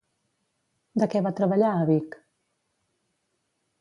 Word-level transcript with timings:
De 1.03 1.07
què 1.11 1.21
va 1.27 1.33
treballar 1.41 1.73
a 1.81 1.85
Vic? 1.91 2.19